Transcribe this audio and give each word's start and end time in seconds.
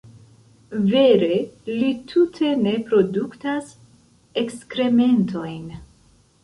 Vere, 0.93 1.29
li 1.83 1.89
tute 2.13 2.51
ne 2.63 2.73
produktas 2.89 3.71
ekskrementojn. 4.45 5.67